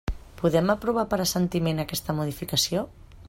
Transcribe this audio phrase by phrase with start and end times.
[0.37, 2.87] Podem aprovar per assentiment aquesta modificació?